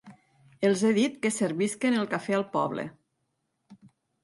[0.69, 2.89] Els he dit que servisquen el café al poble.